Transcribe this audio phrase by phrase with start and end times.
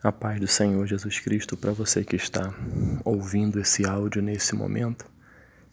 [0.00, 2.54] A paz do Senhor Jesus Cristo para você que está
[3.04, 5.04] ouvindo esse áudio nesse momento.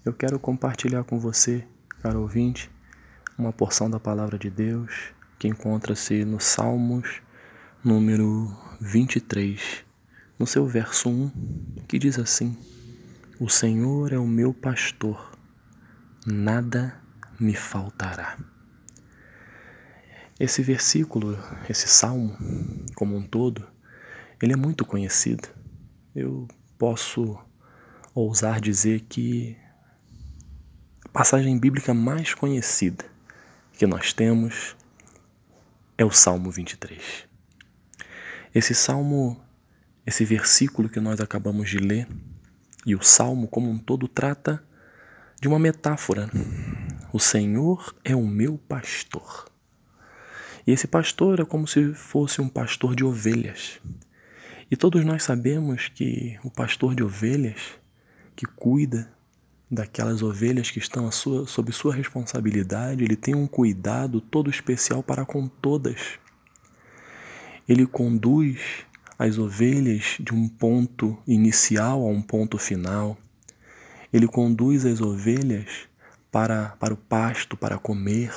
[0.04, 1.64] Eu quero compartilhar com você,
[2.02, 2.72] caro ouvinte,
[3.38, 7.22] uma porção da palavra de Deus que encontra-se no Salmos
[7.84, 8.52] número
[8.82, 9.86] 23,
[10.40, 12.58] no seu verso 1, que diz assim:
[13.40, 15.38] O Senhor é o meu pastor,
[16.26, 17.00] nada
[17.40, 18.40] me faltará.
[20.40, 21.38] Esse versículo,
[21.70, 22.36] esse salmo,
[22.96, 23.75] como um todo,
[24.42, 25.48] ele é muito conhecido.
[26.16, 27.38] Eu posso
[28.14, 29.58] ousar dizer que
[31.04, 33.06] a passagem bíblica mais conhecida
[33.74, 34.76] que nós temos
[35.98, 37.28] é o Salmo 23.
[38.54, 39.42] Esse salmo,
[40.06, 42.08] esse versículo que nós acabamos de ler,
[42.86, 44.64] e o salmo como um todo trata
[45.42, 46.30] de uma metáfora.
[47.12, 49.50] O Senhor é o meu pastor.
[50.68, 53.80] E esse pastor é como se fosse um pastor de ovelhas.
[54.70, 57.62] E todos nós sabemos que o pastor de ovelhas,
[58.36, 59.12] que cuida
[59.70, 65.24] daquelas ovelhas que estão sua, sob sua responsabilidade, ele tem um cuidado todo especial para
[65.24, 66.20] com todas.
[67.68, 68.60] Ele conduz
[69.18, 73.18] as ovelhas de um ponto inicial a um ponto final.
[74.12, 75.88] Ele conduz as ovelhas
[76.32, 78.34] para, para o pasto, para comer.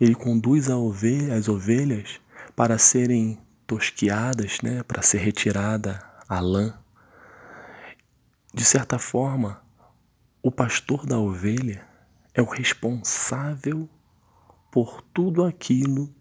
[0.00, 2.20] Ele conduz ovelha, as ovelhas
[2.54, 6.74] para serem tosquiadas, né, para ser retirada a lã.
[8.54, 9.60] De certa forma,
[10.42, 11.86] o pastor da ovelha
[12.32, 13.88] é o responsável
[14.70, 16.14] por tudo aquilo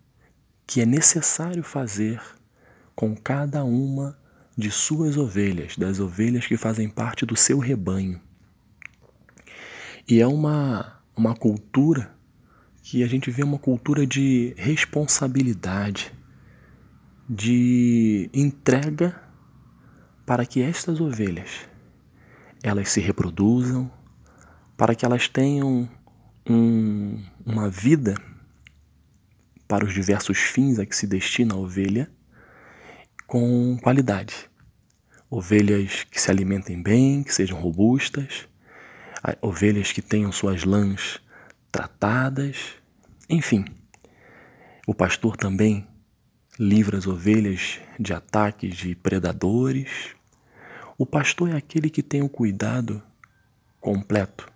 [0.66, 2.22] que é necessário fazer
[2.96, 4.18] com cada uma
[4.58, 8.20] de suas ovelhas, das ovelhas que fazem parte do seu rebanho.
[10.08, 12.16] E é uma, uma cultura
[12.82, 16.14] que a gente vê uma cultura de responsabilidade
[17.28, 19.22] de entrega
[20.26, 21.68] para que estas ovelhas
[22.64, 23.92] elas se reproduzam,
[24.76, 25.90] para que elas tenham
[26.50, 28.16] um, uma vida
[29.68, 32.10] para os diversos fins a que se destina a ovelha
[33.28, 34.50] com qualidade.
[35.30, 38.48] Ovelhas que se alimentem bem, que sejam robustas,
[39.42, 41.20] ovelhas que tenham suas lãs
[41.72, 42.76] tratadas,
[43.30, 43.66] enfim.
[44.88, 45.88] O pastor também
[46.58, 50.16] livra as ovelhas de ataques de predadores.
[50.98, 53.04] O pastor é aquele que tem o cuidado
[53.82, 54.48] completo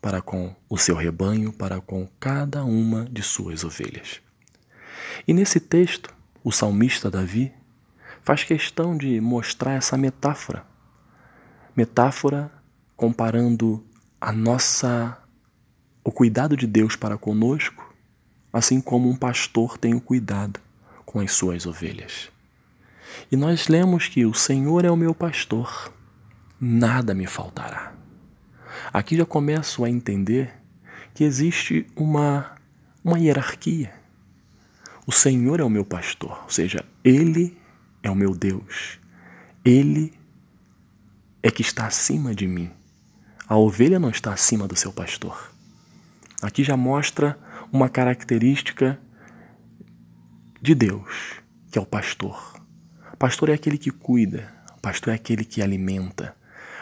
[0.00, 4.20] para com o seu rebanho, para com cada uma de suas ovelhas.
[5.26, 6.12] E nesse texto,
[6.42, 7.52] o salmista Davi
[8.22, 10.64] faz questão de mostrar essa metáfora.
[11.76, 12.50] Metáfora
[12.96, 13.84] comparando
[14.20, 15.22] a nossa
[16.02, 17.94] o cuidado de Deus para conosco,
[18.52, 20.65] assim como um pastor tem o cuidado
[21.16, 22.28] com as suas ovelhas.
[23.32, 25.90] E nós lemos que o Senhor é o meu pastor,
[26.60, 27.94] nada me faltará.
[28.92, 30.52] Aqui já começo a entender
[31.14, 32.54] que existe uma,
[33.02, 33.94] uma hierarquia.
[35.06, 37.56] O Senhor é o meu pastor, ou seja, Ele
[38.02, 38.98] é o meu Deus.
[39.64, 40.12] Ele
[41.42, 42.70] é que está acima de mim.
[43.48, 45.50] A ovelha não está acima do seu pastor.
[46.42, 47.38] Aqui já mostra
[47.72, 49.00] uma característica
[50.66, 51.40] de Deus,
[51.70, 52.60] que é o pastor.
[53.20, 56.34] Pastor é aquele que cuida, pastor é aquele que alimenta,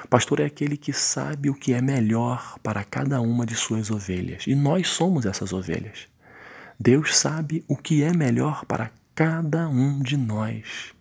[0.09, 4.47] pastor é aquele que sabe o que é melhor para cada uma de suas ovelhas.
[4.47, 6.09] E nós somos essas ovelhas.
[6.81, 10.94] Deus sabe o que é melhor para cada um de nós.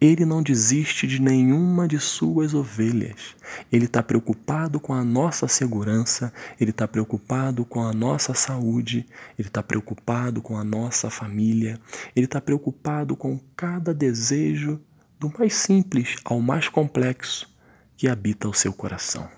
[0.00, 3.36] Ele não desiste de nenhuma de suas ovelhas.
[3.70, 9.06] Ele está preocupado com a nossa segurança, ele está preocupado com a nossa saúde,
[9.38, 11.78] ele está preocupado com a nossa família,
[12.14, 14.80] ele está preocupado com cada desejo,
[15.18, 17.48] do mais simples ao mais complexo,
[17.96, 19.28] que habita o seu coração.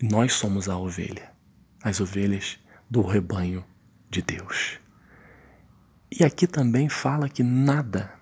[0.00, 1.32] Nós somos a ovelha,
[1.82, 2.58] as ovelhas
[2.90, 3.64] do rebanho
[4.10, 4.78] de Deus.
[6.10, 8.17] E aqui também fala que nada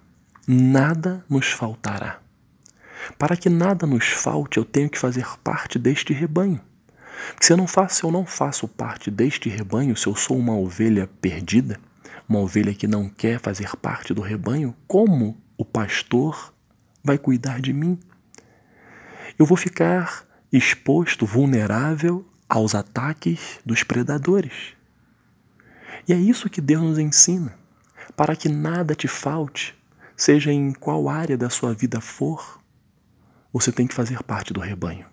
[0.47, 2.21] nada nos faltará.
[3.19, 6.61] Para que nada nos falte, eu tenho que fazer parte deste rebanho.
[7.41, 11.09] Se eu não faço, eu não faço parte deste rebanho, se eu sou uma ovelha
[11.21, 11.81] perdida,
[12.29, 16.53] uma ovelha que não quer fazer parte do rebanho, como o pastor
[17.03, 17.99] vai cuidar de mim?
[19.39, 24.75] Eu vou ficar exposto, vulnerável aos ataques dos predadores.
[26.07, 27.55] E é isso que Deus nos ensina.
[28.17, 29.75] Para que nada te falte,
[30.17, 32.61] seja em qual área da sua vida for,
[33.53, 35.07] você tem que fazer parte do rebanho.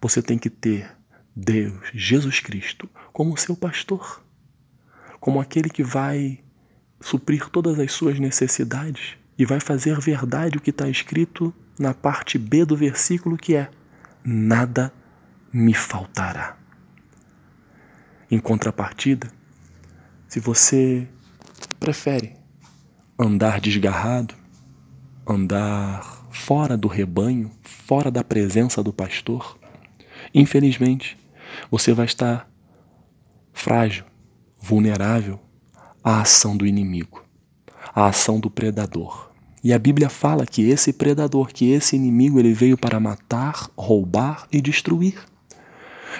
[0.00, 0.90] Você tem que ter
[1.34, 4.22] Deus, Jesus Cristo, como seu pastor,
[5.20, 6.38] como aquele que vai
[7.00, 12.38] suprir todas as suas necessidades e vai fazer verdade o que está escrito na parte
[12.38, 13.70] B do versículo, que é:
[14.24, 14.92] Nada
[15.52, 16.56] me faltará.
[18.30, 19.28] Em contrapartida,
[20.28, 21.06] se você
[21.78, 22.41] prefere
[23.22, 24.34] andar desgarrado,
[25.26, 29.56] andar fora do rebanho, fora da presença do pastor,
[30.34, 31.16] infelizmente,
[31.70, 32.50] você vai estar
[33.52, 34.04] frágil,
[34.58, 35.38] vulnerável
[36.02, 37.22] à ação do inimigo,
[37.94, 39.30] à ação do predador.
[39.62, 44.48] E a Bíblia fala que esse predador, que esse inimigo, ele veio para matar, roubar
[44.50, 45.14] e destruir.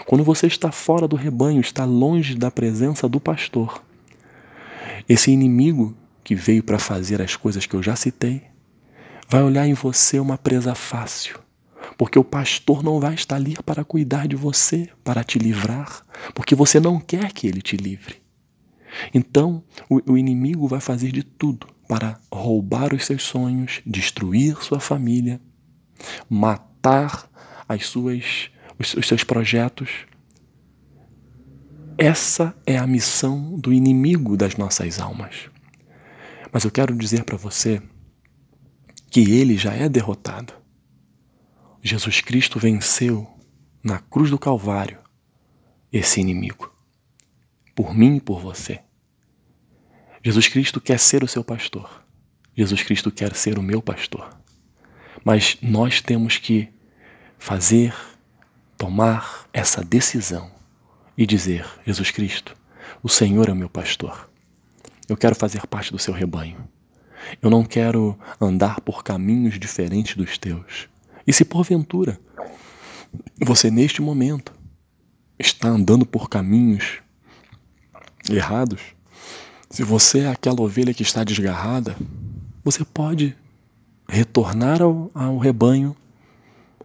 [0.07, 3.83] Quando você está fora do rebanho, está longe da presença do pastor,
[5.09, 8.43] esse inimigo que veio para fazer as coisas que eu já citei,
[9.29, 11.39] vai olhar em você uma presa fácil,
[11.97, 16.05] porque o pastor não vai estar ali para cuidar de você, para te livrar,
[16.35, 18.23] porque você não quer que ele te livre.
[19.13, 24.81] Então, o, o inimigo vai fazer de tudo para roubar os seus sonhos, destruir sua
[24.81, 25.41] família,
[26.29, 27.29] matar
[27.69, 29.91] as suas, os, os seus projetos.
[31.97, 35.52] Essa é a missão do inimigo das nossas almas.
[36.53, 37.83] Mas eu quero dizer para você
[39.11, 40.53] que ele já é derrotado.
[41.83, 43.29] Jesus Cristo venceu
[43.83, 44.99] na cruz do Calvário
[45.91, 46.73] esse inimigo,
[47.75, 48.81] por mim e por você.
[50.23, 52.05] Jesus Cristo quer ser o seu pastor.
[52.55, 54.37] Jesus Cristo quer ser o meu pastor.
[55.25, 56.69] Mas nós temos que
[57.39, 57.95] fazer,
[58.77, 60.53] tomar essa decisão
[61.17, 62.57] e dizer: Jesus Cristo,
[63.03, 64.32] o Senhor é o meu pastor.
[65.13, 66.57] Eu quero fazer parte do seu rebanho.
[67.43, 70.89] Eu não quero andar por caminhos diferentes dos teus.
[71.27, 72.19] E se porventura
[73.39, 74.55] você neste momento
[75.39, 77.01] está andando por caminhos
[78.31, 78.81] errados,
[79.69, 81.95] se você é aquela ovelha que está desgarrada,
[82.65, 83.37] você pode
[84.09, 85.95] retornar ao, ao rebanho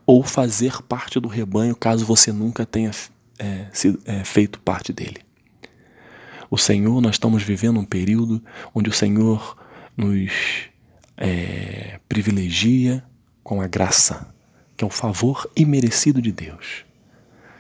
[0.05, 2.91] ou fazer parte do rebanho caso você nunca tenha
[3.39, 5.26] é, sido, é, feito parte dele.
[6.49, 9.57] O Senhor, nós estamos vivendo um período onde o Senhor
[9.95, 10.31] nos
[11.17, 13.03] é, privilegia
[13.43, 14.33] com a graça,
[14.75, 16.85] que é o favor imerecido de Deus.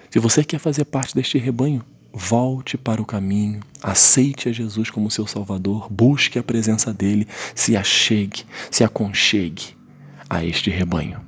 [0.09, 5.11] Se você quer fazer parte deste rebanho, volte para o caminho, aceite a Jesus como
[5.11, 9.75] seu Salvador, busque a presença dele, se achegue, se aconchegue
[10.29, 11.21] a este rebanho.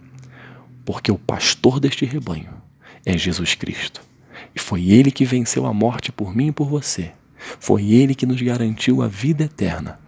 [0.86, 2.50] Porque o pastor deste rebanho
[3.06, 4.02] é Jesus Cristo.
[4.56, 7.12] E foi ele que venceu a morte por mim e por você.
[7.60, 10.00] Foi Ele que nos garantiu a vida eterna.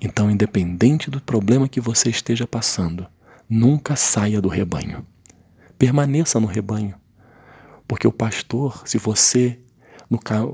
[0.00, 3.06] Então, independente do problema que você esteja passando,
[3.48, 5.04] nunca saia do rebanho.
[5.76, 6.94] Permaneça no rebanho.
[7.86, 9.58] Porque o pastor, se você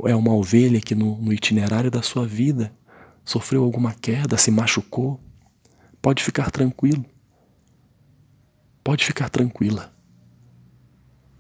[0.07, 2.73] é uma ovelha que no, itinerário da sua vida
[3.25, 5.21] sofreu alguma queda, se machucou,
[6.01, 7.05] pode ficar tranquilo.
[8.83, 9.93] Pode ficar tranquila.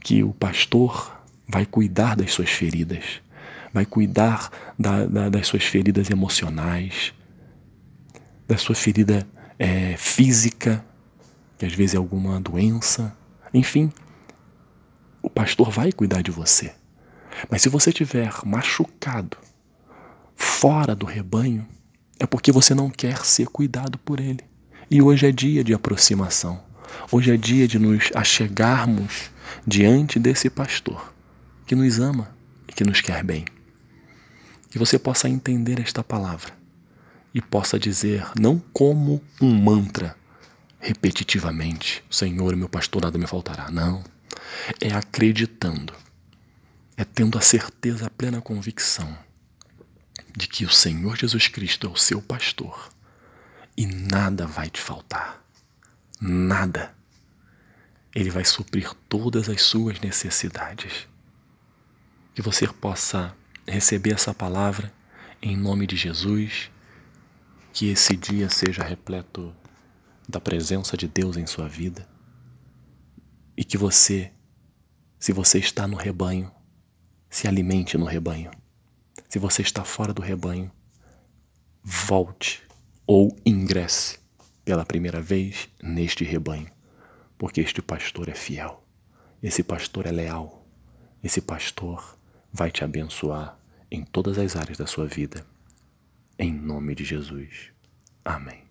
[0.01, 3.21] Que o pastor vai cuidar das suas feridas
[3.75, 7.13] vai cuidar da, da, das suas feridas emocionais,
[8.47, 9.27] da sua ferida
[9.59, 10.85] é, física,
[11.59, 13.13] que às vezes é alguma doença,
[13.53, 13.93] enfim,
[15.21, 16.73] o pastor vai cuidar de você.
[17.51, 19.37] Mas se você estiver machucado,
[20.37, 21.67] fora do rebanho,
[22.21, 24.45] é porque você não quer ser cuidado por ele.
[24.89, 26.63] E hoje é dia de aproximação.
[27.11, 29.31] Hoje é dia de nos achegarmos
[29.67, 31.13] diante desse pastor
[31.67, 32.31] que nos ama
[32.69, 33.45] e que nos quer bem
[34.75, 36.53] que você possa entender esta palavra
[37.33, 40.17] e possa dizer, não como um mantra,
[40.81, 43.71] repetitivamente: Senhor, meu pastor, nada me faltará.
[43.71, 44.03] Não.
[44.81, 45.95] É acreditando,
[46.97, 49.17] é tendo a certeza, a plena convicção
[50.37, 52.91] de que o Senhor Jesus Cristo é o seu pastor
[53.77, 55.41] e nada vai te faltar.
[56.21, 56.93] Nada.
[58.13, 61.07] Ele vai suprir todas as suas necessidades.
[62.35, 63.33] Que você possa
[63.67, 64.93] receber essa palavra
[65.43, 66.71] em nome de Jesus,
[67.73, 69.55] que esse dia seja repleto
[70.29, 72.09] da presença de Deus em sua vida
[73.57, 74.33] e que você,
[75.19, 76.51] se você está no rebanho,
[77.29, 78.51] se alimente no rebanho.
[79.29, 80.71] Se você está fora do rebanho,
[81.83, 82.63] volte
[83.07, 84.19] ou ingresse
[84.65, 86.71] pela primeira vez neste rebanho,
[87.37, 88.83] porque este pastor é fiel,
[89.43, 90.67] esse pastor é leal,
[91.23, 92.17] esse pastor
[92.55, 93.59] vai te abençoar
[93.91, 95.45] em todas as áreas da sua vida.
[96.39, 97.73] Em nome de Jesus.
[98.25, 98.64] Amém.